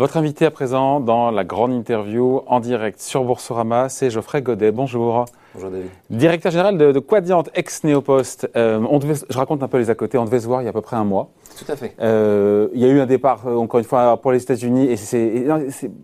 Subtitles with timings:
[0.00, 4.72] Votre invité à présent dans la grande interview en direct sur Boursorama, c'est Geoffrey Godet.
[4.72, 5.26] Bonjour.
[5.52, 5.90] Bonjour David.
[6.08, 8.48] Directeur général de, Quadiant, ex-Néopost.
[8.56, 10.16] Euh, on devait, je raconte un peu les à côté.
[10.16, 11.28] On devait se voir il y a à peu près un mois.
[11.54, 11.94] Tout à fait.
[12.00, 14.86] Euh, il y a eu un départ, euh, encore une fois, pour les États-Unis.
[14.86, 15.44] Et c'est,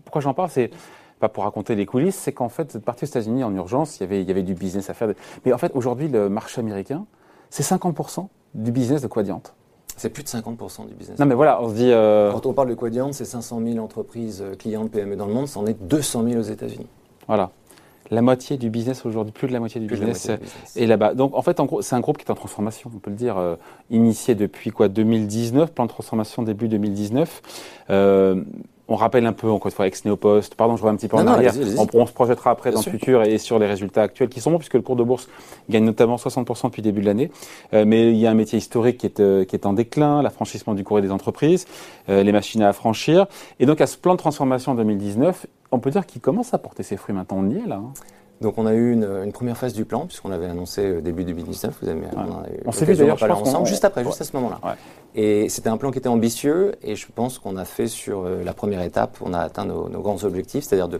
[0.05, 0.69] pourquoi j'en parle, c'est
[1.19, 4.01] pas pour raconter les coulisses, c'est qu'en fait, cette partie aux États-Unis en urgence, il
[4.01, 5.07] y avait, il y avait du business à faire.
[5.43, 7.07] Mais en fait, aujourd'hui, le marché américain,
[7.49, 9.41] c'est 50% du business de Quadiant.
[9.97, 11.19] C'est plus de 50% du business.
[11.19, 11.91] Non, mais voilà, on se dit.
[11.91, 12.31] Euh...
[12.31, 15.47] Quand on parle de Quadiant, c'est 500 000 entreprises euh, clientes PME dans le monde,
[15.47, 16.87] c'en est 200 000 aux États-Unis.
[17.27, 17.51] Voilà.
[18.09, 20.31] La moitié du business aujourd'hui, plus de la moitié du business,
[20.75, 21.13] est là-bas.
[21.13, 23.55] Donc en fait, c'est un groupe qui est en transformation, on peut le dire, euh,
[23.89, 24.87] initié depuis quoi?
[24.87, 27.41] 2019, plan de transformation début 2019.
[27.89, 28.43] Euh,
[28.89, 30.55] on rappelle un peu, encore une fois, ex-Néopost.
[30.55, 31.53] Pardon, je reviens un petit peu en arrière.
[31.93, 34.59] On, se projettera après dans le futur et sur les résultats actuels qui sont bons,
[34.59, 35.27] puisque le cours de bourse
[35.69, 37.31] gagne notamment 60% depuis le début de l'année.
[37.73, 40.21] Euh, mais il y a un métier historique qui est, euh, qui est en déclin,
[40.21, 41.65] l'affranchissement du courrier des entreprises,
[42.09, 43.27] euh, les machines à affranchir.
[43.59, 46.57] Et donc, à ce plan de transformation en 2019, on peut dire qu'il commence à
[46.57, 47.39] porter ses fruits maintenant.
[47.41, 47.75] On y est là.
[47.75, 47.93] Hein.
[48.41, 51.79] Donc on a eu une, première phase du plan, puisqu'on l'avait annoncé début 2019.
[51.81, 52.01] Vous avez,
[52.65, 54.75] On, s'est vu d'ailleurs ensemble, juste après, juste à ce moment-là.
[55.15, 58.43] Et c'était un plan qui était ambitieux, et je pense qu'on a fait sur euh,
[58.43, 60.99] la première étape, on a atteint nos, grands objectifs, c'est-à-dire de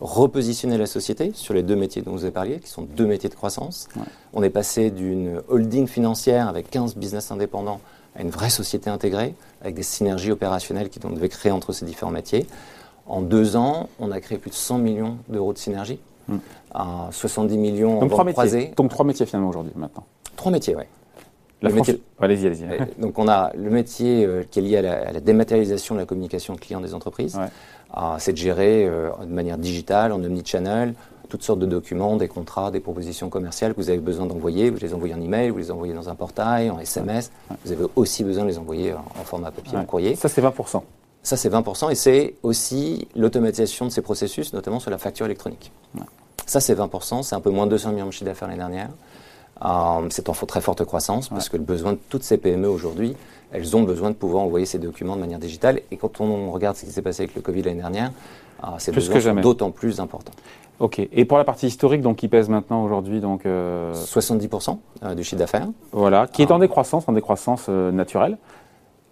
[0.00, 3.28] repositionner la société sur les deux métiers dont vous avez parlé, qui sont deux métiers
[3.28, 3.88] de croissance.
[4.32, 7.80] On est passé d'une holding financière avec 15 business indépendants
[8.16, 12.12] à une vraie société intégrée, avec des synergies opérationnelles qui devait créer entre ces différents
[12.12, 12.46] métiers.
[13.06, 15.98] En deux ans, on a créé plus de 100 millions d'euros de synergie,
[16.74, 18.72] à 70 millions Donc, métiers.
[18.76, 20.04] Donc trois métiers finalement aujourd'hui, maintenant.
[20.36, 20.84] Trois métiers, oui.
[22.20, 23.00] Allez-y, allez-y.
[23.00, 26.54] Donc on a le métier euh, qui est lié à la, dématérialisation de la communication
[26.56, 27.38] client des entreprises.
[28.18, 30.94] c'est de gérer euh, de manière digitale, en omnichannel,
[31.28, 34.70] toutes sortes de documents, des contrats, des propositions commerciales que vous avez besoin d'envoyer.
[34.70, 37.30] Vous les envoyez en email, vous les envoyez dans un portail, en SMS.
[37.64, 40.14] Vous avez aussi besoin de les envoyer en, format papier, en courrier.
[40.14, 40.82] Ça, c'est 20%.
[41.22, 41.90] Ça, c'est 20%.
[41.90, 45.72] Et c'est aussi l'automatisation de ces processus, notamment sur la facture électronique.
[46.48, 47.22] Ça, c'est 20%.
[47.22, 48.88] C'est un peu moins de 200 millions de chiffre d'affaires l'année dernière.
[49.64, 53.16] Euh, c'est en très forte croissance parce que le besoin de toutes ces PME aujourd'hui,
[53.52, 55.82] elles ont besoin de pouvoir envoyer ces documents de manière digitale.
[55.90, 58.12] Et quand on regarde ce qui s'est passé avec le Covid l'année dernière,
[58.64, 58.92] euh, c'est
[59.42, 60.32] d'autant plus important.
[60.80, 61.00] Ok.
[61.12, 65.36] Et pour la partie historique, donc qui pèse maintenant aujourd'hui donc 70% euh, du chiffre
[65.36, 65.66] d'affaires.
[65.92, 68.38] Voilà, qui est en décroissance, en décroissance naturelle.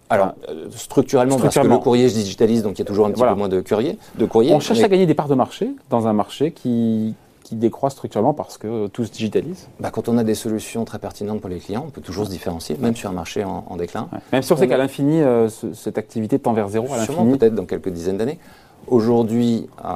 [0.09, 0.33] Alors,
[0.71, 3.35] structurellement, parce que le courrier se digitalise, donc il y a toujours un petit peu
[3.35, 3.99] moins de courrier.
[4.15, 7.13] De courrier on cherche à gagner des parts de marché dans un marché qui,
[7.47, 10.99] qui décroît structurellement parce que tout se digitalise bah, Quand on a des solutions très
[10.99, 14.09] pertinentes pour les clients, on peut toujours se différencier, même sur un marché en, déclin.
[14.33, 17.37] Même si on, sait qu'à l'infini, euh, cette activité tend vers zéro à l'infini.
[17.37, 18.37] peut-être dans quelques dizaines d'années.
[18.87, 19.89] Aujourd'hui, euh,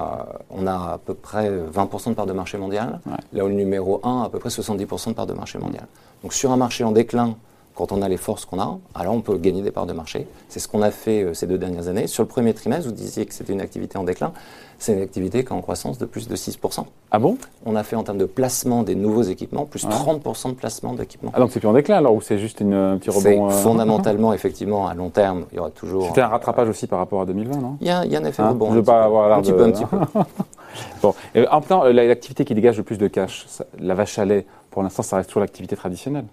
[0.49, 3.01] on a à peu près 20% de part de marché mondial,
[3.33, 5.87] là où le numéro 1 a à peu près 70% de part de marché mondial.
[6.23, 7.35] Donc sur un marché en déclin,
[7.75, 10.27] quand on a les forces qu'on a, alors on peut gagner des parts de marché.
[10.49, 12.07] C'est ce qu'on a fait euh, ces deux dernières années.
[12.07, 14.33] Sur le premier trimestre, vous disiez que c'était une activité en déclin.
[14.77, 16.85] C'est une activité qui est en croissance de plus de 6%.
[17.11, 17.37] Ah bon?
[17.65, 21.31] On a fait en termes de placement des nouveaux équipements, plus 30% de placement d'équipements.
[21.35, 23.51] Ah donc c'est plus en déclin alors ou c'est juste une, un petit rebond euh,
[23.51, 26.07] Fondamentalement, effectivement, à long terme, il y aura toujours...
[26.07, 27.77] C'était un rattrapage aussi par rapport à 2020, non?
[27.79, 28.49] Il y, a, un effet hein?
[28.49, 28.67] rebond.
[28.67, 29.97] Je ne veux pas avoir un petit peu, un petit peu.
[31.03, 33.45] bon, et en temps, l'activité qui dégage le plus de cash,
[33.79, 36.25] la vache à lait, pour l'instant, ça reste toujours l'activité traditionnelle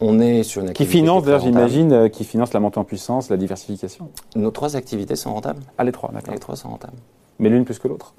[0.00, 0.92] on est sur une activité.
[0.92, 4.10] Qui finance, d'ailleurs, j'imagine, euh, qui finance la montée en puissance, la diversification.
[4.34, 5.62] Nos trois activités sont rentables.
[5.78, 6.34] Ah, les trois, d'accord.
[6.34, 6.96] Les trois sont rentables.
[7.38, 8.14] Mais l'une plus que l'autre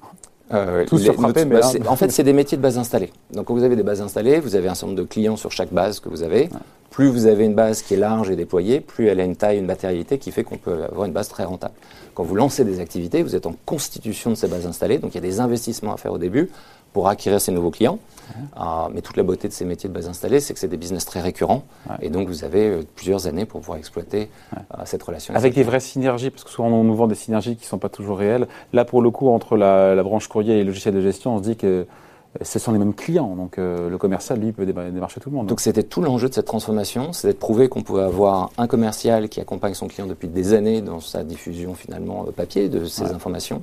[0.52, 3.10] euh, Tous mais bah, En fait, c'est des métiers de base installée.
[3.32, 5.50] Donc, quand vous avez des bases installées, vous avez un certain nombre de clients sur
[5.50, 6.50] chaque base que vous avez.
[6.90, 9.58] Plus vous avez une base qui est large et déployée, plus elle a une taille,
[9.58, 11.74] une matérialité qui fait qu'on peut avoir une base très rentable.
[12.14, 15.14] Quand vous lancez des activités, vous êtes en constitution de ces bases installées, donc il
[15.14, 16.50] y a des investissements à faire au début
[16.92, 17.98] pour acquérir ces nouveaux clients.
[18.56, 20.76] Ah, mais toute la beauté de ces métiers de base installée, c'est que c'est des
[20.76, 21.64] business très récurrents.
[22.00, 25.34] Et donc, vous avez euh, plusieurs années pour pouvoir exploiter euh, cette relation.
[25.34, 27.78] Avec des vraies synergies, parce que souvent, on nous vend des synergies qui ne sont
[27.78, 28.46] pas toujours réelles.
[28.72, 31.42] Là, pour le coup, entre la, branche courrier et les logiciels de gestion, on se
[31.42, 31.84] dit que euh,
[32.40, 33.36] ce sont les mêmes clients.
[33.36, 35.46] Donc, le commercial, lui, peut démarcher tout le monde.
[35.46, 37.12] Donc, c'était tout l'enjeu de cette transformation.
[37.12, 40.80] C'était de prouver qu'on pouvait avoir un commercial qui accompagne son client depuis des années
[40.80, 43.62] dans sa diffusion, finalement, papier de ces informations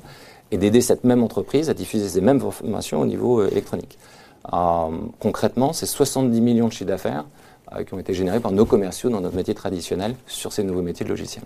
[0.51, 3.97] et d'aider cette même entreprise à diffuser ces mêmes informations au niveau électronique.
[4.53, 4.57] Euh,
[5.19, 7.25] concrètement, c'est 70 millions de chiffres d'affaires
[7.73, 10.81] euh, qui ont été générés par nos commerciaux dans notre métier traditionnel sur ces nouveaux
[10.81, 11.45] métiers de logiciels.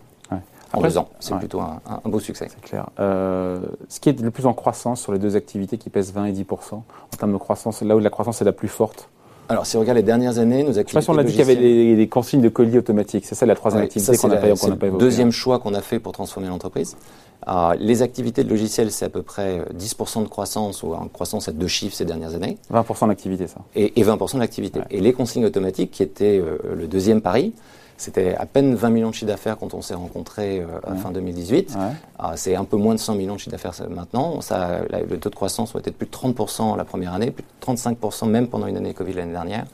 [0.76, 2.48] En deux ans, c'est plutôt un, beau succès.
[2.50, 2.90] C'est clair.
[3.00, 3.60] Euh,
[3.90, 6.32] ce qui est le plus en croissance sur les deux activités qui pèsent 20 et
[6.32, 6.84] 10 en
[7.16, 9.08] termes de croissance, là où la croissance est la plus forte
[9.50, 10.84] alors, si on regarde les dernières années, nos activités.
[10.88, 13.26] Je sais pas si on a dit qu'il y avait des, consignes de colis automatiques.
[13.26, 14.98] C'est ça la troisième activité qu'on n'a pas, pas, évoquée.
[14.98, 16.96] Deuxième choix qu'on a fait pour transformer l'entreprise.
[17.48, 21.08] Euh, les activités de logiciels, c'est à peu près 10% euh, de croissance ou en
[21.08, 22.58] croissance à deux chiffres ces dernières années.
[22.72, 23.62] 20% d'activité, ça.
[23.76, 24.80] Et, 20% d'activité.
[24.90, 27.54] Et les consignes automatiques, qui étaient euh, le deuxième pari,
[27.96, 31.12] C'était à peine 20 millions de chiffre d'affaires quand on s'est rencontrés euh, à fin
[31.12, 31.78] 2018.
[32.18, 34.42] Ah, c'est un peu moins de 100 millions de chiffre d'affaires maintenant.
[34.42, 37.44] Ça, le taux de croissance a été de plus de 30% la première année, plus
[37.44, 39.66] de 35% même pendant une année Covid l'année dernière.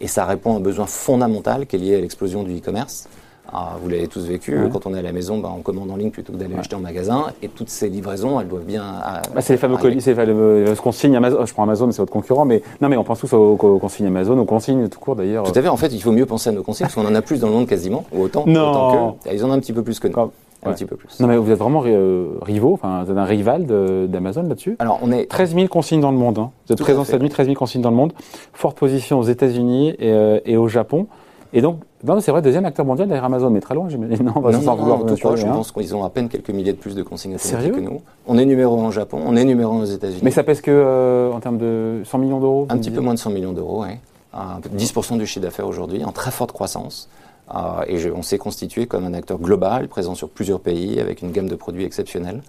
[0.00, 3.08] Et ça répond à un besoin fondamental qui est lié à l'explosion du e-commerce.
[3.52, 5.96] Ah, vous l'avez tous vécu, quand on est à la maison, bah, on commande en
[5.96, 7.26] ligne plutôt que d'aller acheter en magasin.
[7.42, 8.84] Et toutes ces livraisons, elles doivent bien.
[9.02, 11.44] Ah, bah, c'est les fameux colis, c'est les fameux consignes Amazon.
[11.44, 12.44] Je prends Amazon, mais c'est votre concurrent.
[12.44, 15.44] Mais non, mais on pense tous aux, consignes Amazon, aux consignes tout court d'ailleurs.
[15.44, 15.68] Tout à fait.
[15.68, 17.48] En fait, il faut mieux penser à nos consignes parce qu'on en a plus dans
[17.48, 19.30] le monde quasiment, ou autant, autant qu'eux.
[19.32, 20.30] Ils en ont un petit peu plus que nous.
[20.64, 21.20] Un petit peu plus.
[21.20, 23.66] Non, mais vous êtes vraiment euh, rivaux, enfin, vous êtes un rival
[24.08, 24.76] d'Amazon là-dessus.
[24.80, 25.26] Alors, on est.
[25.26, 26.38] 13 000 consignes dans le monde.
[26.38, 26.50] Hein.
[26.66, 28.12] Vous êtes présent cette nuit, 13 000 consignes dans le monde.
[28.52, 31.06] Forte position aux États-Unis et, euh, et, au Japon.
[31.52, 31.80] Et donc,
[32.20, 34.24] c'est vrai, deuxième acteur mondial derrière Amazon, mais très loin, j'imagine.
[34.24, 36.78] Non, non, non, non tout proche, je pense qu'ils ont à peine quelques milliers de
[36.78, 38.00] plus de consignes automatiques que nous.
[38.26, 40.20] On est numéro 1 au Japon, on est numéro 1 aux États-Unis.
[40.22, 43.14] Mais ça pèse que euh, en termes de 100 millions d'euros Un petit peu moins
[43.14, 43.94] de 100 millions d'euros, oui.
[44.34, 47.08] 10% du chiffre d'affaires aujourd'hui, en très forte croissance.
[47.54, 51.32] Euh, et on s'est constitué comme un acteur global, présent sur plusieurs pays, avec une
[51.32, 52.42] gamme de produits exceptionnelle.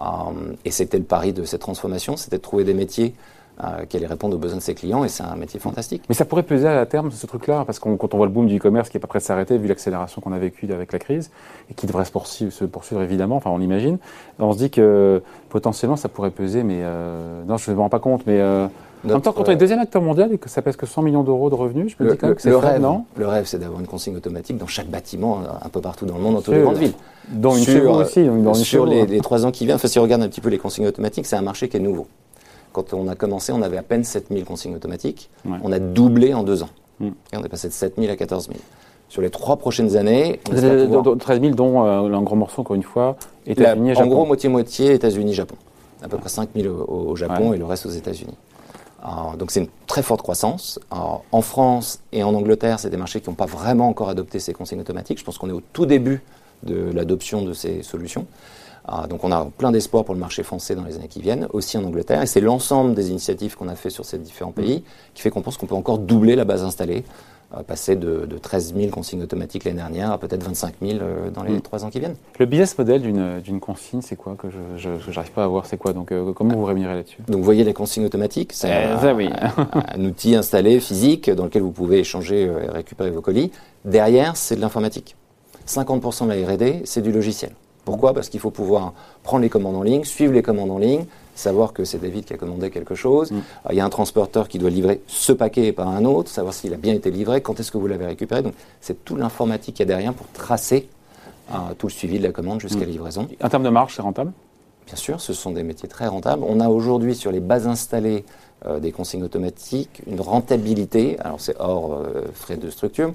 [0.00, 0.04] Euh,
[0.64, 3.14] et c'était le pari de cette transformation, c'était de trouver des métiers
[3.62, 6.02] euh, qui allait répondre aux besoins de ses clients et c'est un métier fantastique.
[6.08, 8.32] Mais ça pourrait peser à la terme ce truc-là parce que quand on voit le
[8.32, 10.92] boom du e-commerce qui n'est pas prêt de s'arrêter vu l'accélération qu'on a vécue avec
[10.92, 11.30] la crise
[11.70, 13.98] et qui devrait se poursuivre, se poursuivre évidemment, enfin on imagine,
[14.38, 17.88] on se dit que potentiellement ça pourrait peser, mais euh, non je ne me rends
[17.88, 18.68] pas compte, mais euh,
[19.04, 21.02] en même temps, quand on est deuxième acteur mondial et que ça pèse que 100
[21.02, 23.04] millions d'euros de revenus, je me dis quand même que c'est le rêve, non?
[23.16, 26.22] Le rêve, c'est d'avoir une consigne automatique dans chaque bâtiment, un peu partout dans le
[26.22, 26.94] monde, dans toutes les grandes villes.
[27.28, 28.24] Dans une sur, aussi.
[28.24, 30.40] Dans une sur les, les, trois ans qui viennent, enfin, si on regarde un petit
[30.40, 32.06] peu les consignes automatiques, c'est un marché qui est nouveau.
[32.82, 35.30] Quand on a commencé, on avait à peine 7000 consignes automatiques.
[35.62, 36.70] On a doublé en deux ans.
[37.00, 37.08] Mm.
[37.32, 38.58] Et on est passé de 7000 à 14 000.
[39.08, 40.54] Sur les trois prochaines années, on
[40.90, 41.18] pouvoir...
[41.18, 43.16] 13 000, dont euh, un grand morceau, encore une fois,
[43.46, 44.06] États-Unis et Japon.
[44.06, 45.56] En gros, moitié-moitié, États-unis, Japon.
[46.02, 48.36] À peu près 5 000 au, Japon et le reste aux États-Unis.
[49.36, 50.78] donc c'est une très forte croissance.
[50.90, 54.52] en France et en Angleterre, c'est des marchés qui n'ont pas vraiment encore adopté ces
[54.52, 55.18] consignes automatiques.
[55.18, 56.22] Je pense qu'on est au tout début
[56.62, 58.26] de l'adoption de ces solutions.
[58.90, 61.46] Ah, donc on a plein d'espoir pour le marché français dans les années qui viennent,
[61.52, 62.22] aussi en Angleterre.
[62.22, 64.82] Et c'est l'ensemble des initiatives qu'on a fait sur ces différents pays
[65.14, 67.04] qui fait qu'on pense qu'on peut encore doubler la base installée,
[67.54, 71.42] euh, passer de, 13 000 consignes automatiques l'année dernière à peut-être 25 000 euh, dans
[71.42, 71.60] les mm.
[71.60, 72.16] trois ans qui viennent.
[72.38, 73.02] Le business model
[73.42, 75.92] d'une consigne, c'est quoi que je n'arrive pas à voir C'est quoi?
[75.92, 77.18] Donc euh, comment vous rémunérez là-dessus?
[77.26, 81.98] Donc vous voyez les consignes automatiques, c'est un, outil installé physique dans lequel vous pouvez
[81.98, 83.50] échanger et récupérer vos colis.
[83.84, 85.14] Derrière, c'est de l'informatique.
[85.66, 87.52] 50% de la R&D, c'est du logiciel.
[87.88, 88.12] Pourquoi?
[88.12, 88.92] Parce qu'il faut pouvoir
[89.22, 92.34] prendre les commandes en ligne, suivre les commandes en ligne, savoir que c'est David qui
[92.34, 93.32] a commandé quelque chose.
[93.32, 93.40] Mm.
[93.70, 96.52] Il y a un transporteur qui doit livrer ce paquet et pas un autre, savoir
[96.52, 98.42] s'il a bien été livré, quand est-ce que vous l'avez récupéré.
[98.42, 98.52] Donc
[98.82, 100.86] c'est toute l'informatique qu'il y a derrière pour tracer
[101.50, 102.90] euh, tout le suivi de la commande jusqu'à la mm.
[102.90, 103.26] livraison.
[103.42, 104.32] En termes de marge, c'est rentable?
[104.84, 106.44] Bien sûr, ce sont des métiers très rentables.
[106.46, 108.26] On a aujourd'hui sur les bases installées
[108.66, 113.14] euh, des consignes automatiques une rentabilité, alors c'est hors euh, frais de structure,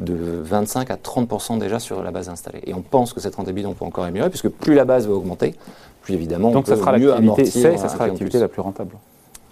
[0.00, 2.60] de 25 à 30% déjà sur la base installée.
[2.66, 5.14] Et on pense que cette rentabilité, on peut encore améliorer, puisque plus la base va
[5.14, 5.54] augmenter,
[6.02, 7.78] plus évidemment Donc on ça sera mieux amortir.
[7.78, 8.96] ça sera l'activité la plus rentable.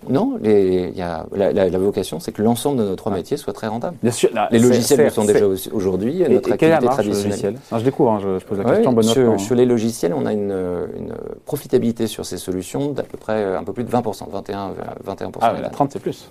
[0.09, 3.67] Non, les, y a, la, vocation, c'est que l'ensemble de nos trois métiers soit très
[3.67, 3.97] rentable.
[4.01, 6.23] Bien sûr, les logiciels le sont déjà aujourd'hui.
[6.29, 7.59] Notre activité traditionnelle.
[7.73, 8.93] je découvre, hein, je, pose la question.
[8.93, 9.39] bonne sur, hein.
[9.39, 10.53] sur, les logiciels, on a une,
[10.97, 11.13] une
[11.45, 14.71] profitabilité sur ces solutions d'à peu près un peu plus de 20%, 21,
[15.07, 15.31] 21%.
[15.41, 16.31] Ah, la 30 c'est plus.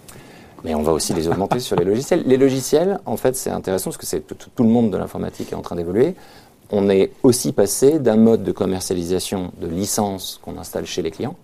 [0.64, 2.24] Mais on va aussi les augmenter sur les logiciels.
[2.26, 5.56] Les logiciels, en fait, c'est intéressant parce que c'est tout, le monde de l'informatique est
[5.56, 6.16] en train d'évoluer.
[6.72, 11.36] On est aussi passé d'un mode de commercialisation de licence qu'on installe chez les clients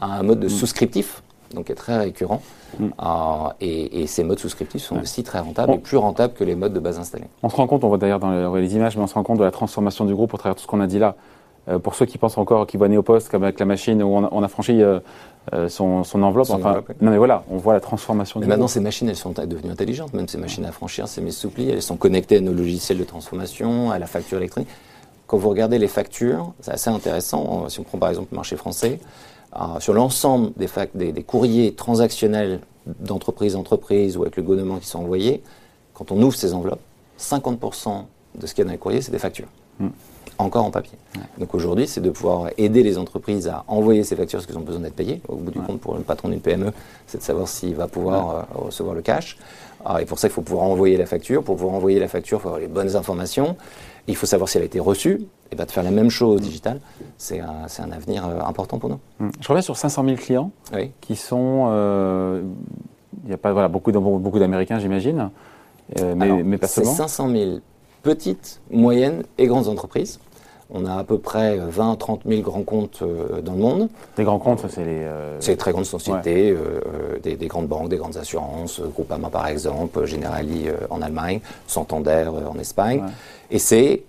[0.00, 0.50] à un mode de mm.
[0.50, 1.22] souscriptif,
[1.54, 2.42] donc qui est très récurrent.
[2.78, 2.86] Mm.
[2.98, 6.74] Ah, et, ces modes souscriptifs sont aussi très rentables et plus rentables que les modes
[6.74, 7.26] de base installés.
[7.42, 9.38] On se rend compte, on voit d'ailleurs dans les, images, mais on se rend compte
[9.38, 11.16] de la transformation du groupe au travers de tout ce qu'on a dit là.
[11.68, 14.42] Euh, pour ceux qui pensent encore, qui voient Néopost comme avec la machine où on
[14.42, 15.00] a, franchi euh,
[15.52, 16.50] euh, son, enveloppe.
[16.50, 18.40] enfin, Non mais voilà, on voit la transformation.
[18.40, 20.14] Mais maintenant, ces machines, elles sont devenues intelligentes.
[20.14, 23.90] Même ces machines à franchir, ces souplis, elles sont connectées à nos logiciels de transformation,
[23.90, 24.70] à la facture électronique.
[25.26, 27.68] Quand vous regardez les factures, c'est assez intéressant.
[27.68, 29.00] Si on prend par exemple le marché français,
[29.80, 34.86] sur l'ensemble des, des, des, courriers transactionnels d'entreprise à entreprise ou avec le gouvernement qui
[34.86, 35.42] sont envoyés,
[35.92, 36.80] quand on ouvre ces enveloppes,
[37.20, 39.48] 50% de ce qu'il y a dans les courriers, c'est des factures.
[39.78, 39.88] Hmm
[40.38, 40.98] encore en papier.
[41.38, 44.62] Donc aujourd'hui, c'est de pouvoir aider les entreprises à envoyer ces factures parce qu'elles ont
[44.64, 45.20] besoin d'être payées.
[45.28, 46.72] Au bout du compte, pour le patron d'une PME,
[47.06, 49.38] c'est de savoir s'il va pouvoir euh, recevoir le cash.
[49.84, 51.42] Ah, et pour ça, il faut pouvoir envoyer la facture.
[51.42, 53.56] Pour pouvoir envoyer la facture, il faut avoir les bonnes informations.
[54.08, 55.20] il faut savoir si elle a été reçue.
[55.52, 56.80] Et bien, de faire la même chose digital,
[57.18, 58.98] c'est un, un, avenir euh, important pour nous.
[59.20, 59.30] Hum.
[59.40, 60.50] Je reviens sur 500 000 clients
[61.00, 61.66] qui sont.
[61.68, 62.42] Euh,
[63.22, 65.30] il n'y a pas voilà, beaucoup, beaucoup d'Américains, j'imagine.
[65.96, 66.90] mais, mais, pas seulement.
[66.90, 67.58] C'est 500 000
[68.04, 70.20] petites, moyennes et grandes entreprises.
[70.70, 73.02] On a à peu près 20 30 000 grands comptes
[73.42, 73.88] dans le monde.
[74.16, 75.06] Les grands comptes, c'est les.
[75.40, 76.56] C'est les très grandes sociétés,
[77.22, 82.58] des, des, grandes banques, des grandes assurances, Groupama par exemple, Generali en Allemagne, Santander en
[82.58, 83.02] Espagne.
[83.50, 84.04] Et c'est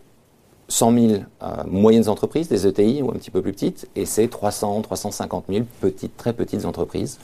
[0.68, 4.28] 100 000 euh, moyennes entreprises, des ETI ou un petit peu plus petites, et c'est
[4.28, 7.20] 300, 350 000 petites, très petites entreprises.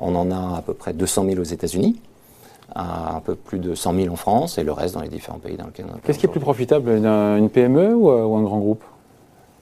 [0.00, 2.00] On en a à peu près 200 000 aux États-Unis,
[2.74, 5.56] un peu plus de 100 000 en France, et le reste dans les différents pays
[5.56, 8.82] dans lesquels on Qu'est-ce qui est plus profitable, une PME ou un grand groupe?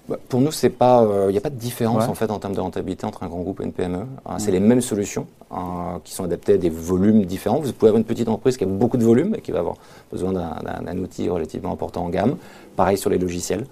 [0.07, 2.55] Bah, pour nous, c'est il euh, n'y a pas de différence en fait en termes
[2.55, 4.05] de rentabilité entre un grand groupe et une PME.
[4.27, 4.55] Hein, c'est mm.
[4.55, 7.59] les mêmes solutions hein, qui sont adaptées à des volumes différents.
[7.59, 9.77] Vous pouvez avoir une petite entreprise qui a beaucoup de volume et qui va avoir
[10.13, 12.37] besoin d'un outil relativement important en gamme.
[12.77, 13.65] Pareil sur les logiciels.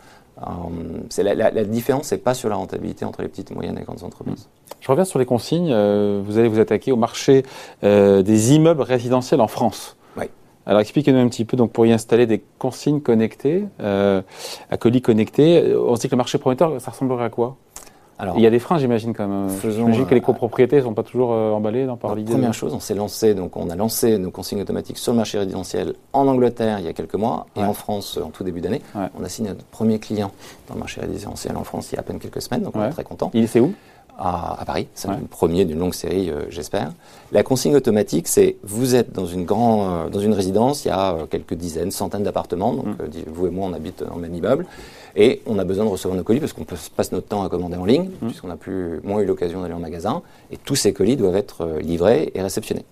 [0.43, 3.83] Euh, c'est la, la, différence, c'est pas sur la rentabilité entre les petites, moyennes et
[3.83, 4.49] grandes entreprises.
[4.81, 5.71] Je reviens sur les consignes.
[5.73, 7.45] Euh, vous allez vous attaquer au marché
[7.83, 9.97] des immeubles résidentiels en France.
[10.65, 14.23] Alors expliquez-nous un petit peu, donc pour y installer des consignes connectées, euh,
[14.71, 17.57] à colis connectés, on se dit que le marché prometteur, ça ressemblerait à quoi?
[18.23, 19.49] Alors, il y a des freins, j'imagine, quand même.
[19.69, 22.31] J'imagine que les copropriétés ne sont pas toujours euh, emballées dans, par l'idée.
[22.31, 25.39] Première chose, on s'est lancé, donc on a lancé nos consignes automatiques sur le marché
[25.39, 28.81] résidentiel en Angleterre il y a quelques mois et en France en tout début d'année.
[29.19, 30.31] On a signé notre premier client
[30.69, 32.85] dans le marché résidentiel en France il y a à peine quelques semaines, donc on
[32.85, 33.33] est très content.
[33.35, 33.75] Il c'est où?
[34.19, 34.89] À, Paris.
[34.95, 36.93] C'est le premier d'une longue série, euh, j'espère.
[37.33, 40.91] La consigne automatique, c'est vous êtes dans une, grand, euh, dans une résidence, il y
[40.91, 42.73] a euh, quelques dizaines, centaines d'appartements.
[42.73, 43.09] Donc, mm.
[43.27, 44.67] vous et moi, on habite dans le même immeuble.
[45.17, 47.77] Et on a besoin de recevoir nos colis parce qu'on passe notre temps à commander
[47.77, 48.27] en ligne, mm.
[48.27, 50.23] puisqu'on n'a plus moins eu l'occasion d'aller en magasin.
[50.51, 52.85] Et tous ces colis doivent être livrés et réceptionnés.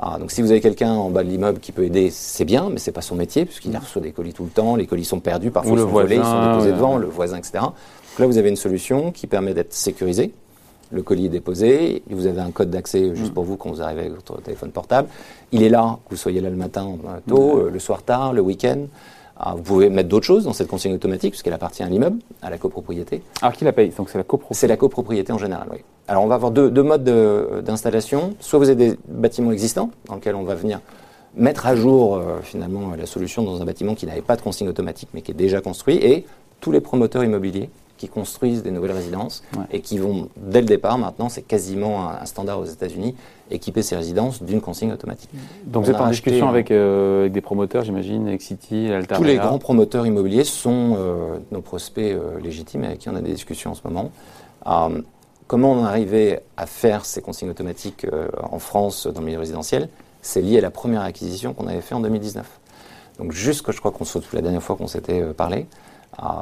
[0.00, 2.68] Ah, donc si vous avez quelqu'un en bas de l'immeuble qui peut aider, c'est bien,
[2.70, 3.78] mais c'est pas son métier, puisqu'il mm.
[3.78, 6.24] reçoit des colis tout le temps, les colis sont perdus, parfois ils sont volés, ils
[6.24, 7.58] sont déposés devant, le voisin, etc.
[7.60, 10.32] Donc là, vous avez une solution qui permet d'être sécurisée,
[10.90, 13.34] le colis est déposé, vous avez un code d'accès juste mm.
[13.34, 15.08] pour vous quand vous arrivez avec votre téléphone portable.
[15.52, 17.60] Il est là, que vous soyez là le matin tôt, mm.
[17.60, 18.86] euh, le soir tard, le week-end.
[19.40, 22.50] Ah, vous pouvez mettre d'autres choses dans cette consigne automatique puisqu'elle appartient à l'immeuble, à
[22.50, 23.22] la copropriété.
[23.40, 25.78] Alors qui la paye Donc c'est la copropriété C'est la copropriété en général, oui.
[26.08, 27.04] Alors on va avoir deux, modes
[27.64, 28.34] d'installation.
[28.40, 30.80] Soit vous avez des bâtiments existants dans lesquels on va venir
[31.36, 34.68] mettre à jour euh, finalement la solution dans un bâtiment qui n'avait pas de consigne
[34.68, 36.26] automatique mais qui est déjà construit et
[36.60, 40.96] tous les promoteurs immobiliers qui construisent des nouvelles résidences et qui vont, dès le départ,
[40.96, 43.14] maintenant, c'est quasiment un, standard aux États-Unis,
[43.50, 45.30] équiper ces résidences d'une consigne automatique.
[45.66, 49.36] Donc vous êtes en discussion avec, euh, avec, des promoteurs, j'imagine, Exity, Altaria Tous les
[49.36, 53.72] grands promoteurs immobiliers sont euh, nos prospects euh, légitimes avec qui on a des discussions
[53.72, 54.10] en ce moment.
[55.46, 58.06] comment on est arrivé à faire ces consignes automatiques
[58.42, 59.88] en France dans le milieu résidentiel?
[60.22, 62.46] C'est lié à la première acquisition qu'on avait fait en 2019.
[63.18, 65.66] Donc jusque, je crois qu'on se la dernière fois qu'on s'était parlé,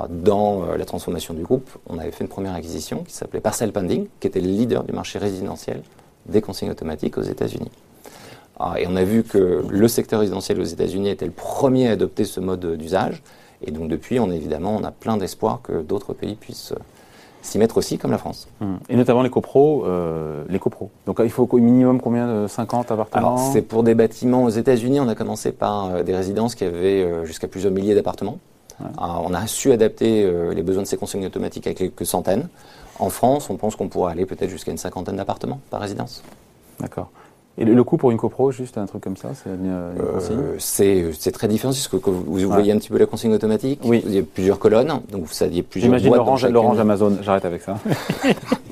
[0.09, 3.73] dans euh, la transformation du groupe, on avait fait une première acquisition qui s'appelait Parcel
[3.73, 5.83] Pending, qui était le leader du marché résidentiel
[6.27, 7.71] des consignes automatiques aux États-Unis.
[8.59, 11.93] Ah, et on a vu que le secteur résidentiel aux États-Unis était le premier à
[11.93, 13.23] adopter ce mode d'usage.
[13.63, 16.81] Et donc depuis, on, évidemment, on a plein d'espoir que d'autres pays puissent euh,
[17.43, 18.49] s'y mettre aussi, comme la France.
[18.63, 18.79] Hum.
[18.89, 20.91] Et notamment les copros, euh, les copros.
[21.05, 23.37] Donc il faut au minimum combien de 50 appartements?
[23.53, 25.01] C'est pour des bâtiments aux États-Unis.
[25.01, 28.39] On a commencé par des résidences qui avaient jusqu'à plusieurs milliers d'appartements.
[28.99, 32.49] Ah, on a su adapter euh, les besoins de ces consignes automatiques avec quelques centaines.
[32.99, 36.23] En France, on pense qu'on pourra aller peut-être jusqu'à une cinquantaine d'appartements par résidence.
[36.81, 37.11] D'accord.
[37.59, 41.33] Et le coût pour une copro, juste un truc comme ça, c'est une, euh, C'est
[41.33, 41.73] très différent.
[41.73, 43.81] que vous, voyez un petit peu la consigne automatique.
[43.83, 44.03] Oui.
[44.05, 45.99] Il y a plusieurs colonnes, donc vous saviez plusieurs.
[45.99, 47.17] J'imagine l'orange Amazon.
[47.23, 47.79] J'arrête avec ça.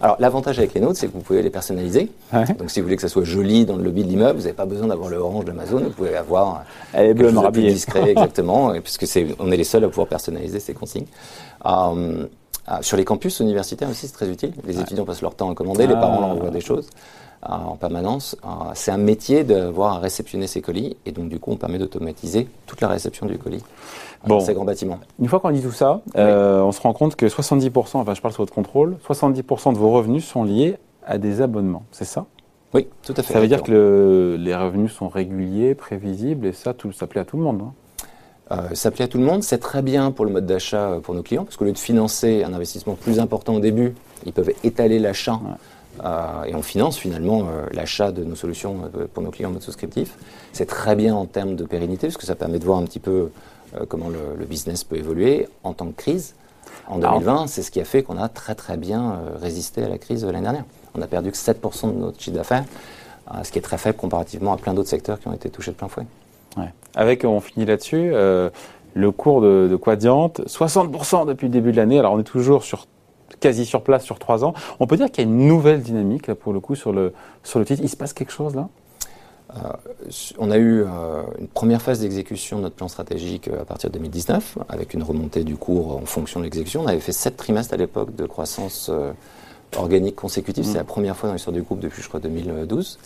[0.00, 2.10] Alors, l'avantage avec les nôtres, c'est que vous pouvez les personnaliser.
[2.58, 4.54] Donc, si vous voulez que ça soit joli dans le lobby de l'immeuble, vous n'avez
[4.54, 5.80] pas besoin d'avoir le orange d'Amazon.
[5.80, 9.84] Vous pouvez avoir Elle est bleue, plus discret, exactement, puisque c'est, on est les seuls
[9.84, 11.06] à pouvoir personnaliser ces consignes.
[11.66, 12.26] Euh,
[12.70, 14.52] euh, sur les campus universitaires aussi, c'est très utile.
[14.64, 17.76] Les étudiants passent leur temps à commander, les parents leur envoient des choses euh, en
[17.76, 18.36] permanence.
[18.74, 22.48] c'est un métier d'avoir à réceptionner ces colis, et donc du coup, on permet d'automatiser
[22.66, 23.62] toute la réception du colis
[24.26, 24.40] bon.
[24.40, 25.00] ces grands bâtiments.
[25.18, 28.20] Une fois qu'on dit tout ça, euh, on se rend compte que 70%, enfin je
[28.20, 32.26] parle sur votre contrôle, 70% de vos revenus sont liés à des abonnements, c'est ça?
[32.72, 33.32] Oui, tout à fait.
[33.32, 37.24] Ça veut dire que les revenus sont réguliers, prévisibles, et ça, tout, ça plaît à
[37.24, 37.72] tout le monde hein?
[38.52, 41.00] Euh, ça plaît à tout le monde, c'est très bien pour le mode d'achat euh,
[41.00, 43.94] pour nos clients, parce qu'au lieu de financer un investissement plus important au début,
[44.26, 45.38] ils peuvent étaler l'achat
[46.46, 50.16] et on finance finalement l'achat de nos solutions pour nos clients en mode souscriptif.
[50.52, 53.00] C'est très bien en termes de pérennité, parce que ça permet de voir un petit
[53.00, 53.30] peu
[53.76, 56.34] euh, comment le, business peut évoluer en temps de crise.
[56.88, 59.88] En 2020, c'est ce qui a fait qu'on a très très bien euh, résisté à
[59.88, 60.64] la crise de l'année dernière.
[60.94, 62.64] On a perdu que 7% de notre chiffre d'affaires,
[63.32, 65.70] euh, ce qui est très faible comparativement à plein d'autres secteurs qui ont été touchés
[65.70, 66.06] de plein fouet.
[66.96, 72.00] Avec, on finit là-dessus, le cours de, de Quadient, 60% depuis le début de l'année.
[72.00, 72.86] Alors on est toujours sur
[73.40, 74.54] quasi sur place sur trois ans.
[74.78, 77.12] On peut dire qu'il y a une nouvelle dynamique là, pour le coup sur le,
[77.42, 77.80] sur le titre.
[77.82, 78.68] Il se passe quelque chose là?
[80.38, 80.84] On a eu
[81.40, 85.42] une première phase d'exécution de notre plan stratégique à partir de 2019, avec une remontée
[85.42, 86.82] du cours en fonction de l'exécution.
[86.82, 88.92] On avait fait sept trimestres à l'époque de croissance
[89.76, 90.64] organique consécutive.
[90.64, 90.76] C'est mmh.
[90.76, 92.98] la première fois dans l'histoire du groupe depuis, je crois, 2012.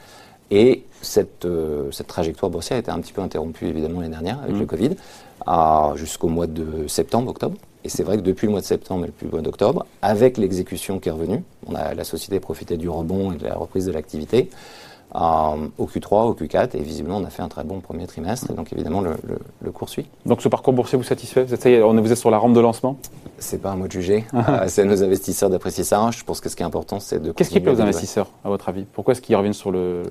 [0.51, 1.47] Et cette,
[1.93, 4.61] cette trajectoire boursière a été un petit peu interrompue, évidemment, l'année dernière avec mmh.
[4.61, 4.91] le Covid,
[5.97, 7.57] jusqu'au mois de septembre, octobre.
[7.85, 10.39] Et c'est vrai que depuis le mois de septembre et depuis le mois d'octobre, avec
[10.39, 13.55] l'exécution qui est revenue, on a, la société a profité du rebond et de la
[13.55, 14.49] reprise de l'activité
[15.15, 15.19] euh,
[15.79, 18.55] au Q3, au Q4, et visiblement on a fait un très bon premier trimestre, et
[18.55, 19.13] donc évidemment le,
[19.61, 20.07] le, cours suit.
[20.27, 21.45] Donc ce parcours boursier vous satisfait?
[21.45, 22.99] Vous êtes, on Vous êtes sur la rampe de lancement?
[23.39, 26.11] C'est pas à moi de juger, euh, c'est à nos investisseurs d'apprécier ça.
[26.11, 27.33] Je pense que ce qui est important, c'est de.
[27.33, 28.87] Qu'est-ce qui plaît aux investisseurs, à votre avis?
[28.93, 30.03] Pourquoi est-ce qu'ils reviennent sur le.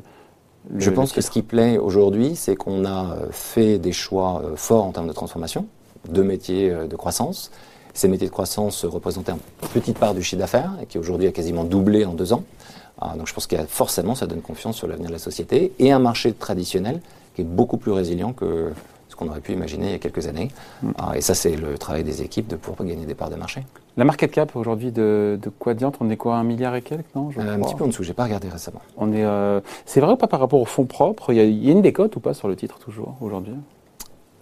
[0.78, 4.86] Je pense que ce qui plaît aujourd'hui, c'est qu'on a fait des choix euh, forts
[4.86, 5.66] en termes de transformation,
[6.08, 7.52] deux métiers de croissance.
[7.94, 11.64] Ces métiers de croissance représentaient une petite part du chiffre d'affaires qui aujourd'hui a quasiment
[11.64, 12.44] doublé en deux ans.
[13.00, 15.20] Ah, donc je pense qu'il y a forcément, ça donne confiance sur l'avenir de la
[15.20, 17.02] société et un marché traditionnel
[17.36, 18.72] qui est beaucoup plus résilient que
[19.10, 20.50] ce qu'on aurait pu imaginer il y a quelques années.
[20.82, 20.92] Mm.
[20.98, 23.64] Ah, et ça, c'est le travail des équipes de pouvoir gagner des parts de marché.
[23.96, 27.30] La market cap aujourd'hui de, de Quadient, on est quoi, un milliard et quelques, non
[27.38, 28.82] euh, Un petit peu en dessous, j'ai pas regardé récemment.
[28.98, 31.70] On est, euh, c'est vrai ou pas par rapport aux fonds propres il y, y,
[31.70, 33.54] a, une décote ou pas sur le titre toujours aujourd'hui?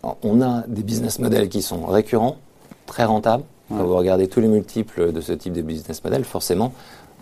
[0.04, 2.38] On a des business models qui sont récurrents,
[2.86, 3.44] très rentable.
[3.70, 6.74] Quand vous regardez tous les multiples de ce type de business model, forcément,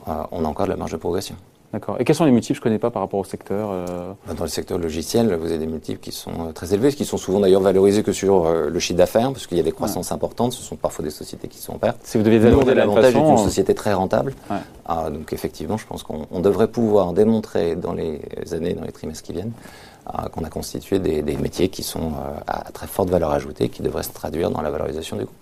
[0.08, 1.36] euh, on a encore de la marge de progression.
[1.74, 1.98] D'accord.
[2.00, 3.70] Et quels sont les multiples Je ne connais pas par rapport au secteur.
[3.72, 6.92] Euh bah, Dans le secteur logiciel, vous avez des multiples qui sont euh, très élevés,
[6.94, 9.72] qui sont souvent d'ailleurs valorisés que sur le chiffre d'affaires, parce qu'il y a des
[9.72, 10.54] croissances importantes.
[10.54, 11.98] Ce sont parfois des sociétés qui sont en perte.
[12.04, 14.34] Si vous deviez valoriser l'avantage d'une société très rentable.
[14.86, 18.20] Ah, donc effectivement, je pense qu'on devrait pouvoir démontrer dans les
[18.52, 19.52] années, dans les trimestres qui viennent,
[20.32, 22.14] qu'on a constitué des, métiers qui sont
[22.48, 25.38] à très forte valeur ajoutée, qui devraient se traduire dans la valorisation du groupe.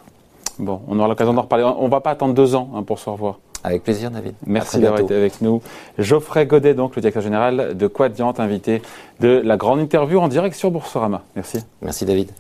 [0.60, 1.64] Bon, on aura l'occasion d'en reparler.
[1.64, 3.40] On ne va pas attendre deux ans hein, pour se revoir.
[3.64, 4.34] Avec plaisir, David.
[4.46, 5.62] Merci d'avoir été avec nous.
[5.98, 8.82] Geoffrey Godet, donc le directeur général de Quadient, invité
[9.20, 11.24] de la grande interview en direct sur Boursorama.
[11.36, 11.60] Merci.
[11.82, 12.32] Merci, David.